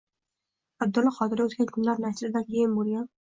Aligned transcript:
Abdulla 0.85 1.11
Qodiriy 1.17 1.45
“Oʻtgan 1.45 1.69
kunlar” 1.75 2.01
nashridan 2.07 2.49
keyin 2.49 2.75
bo'lgan 2.81 3.07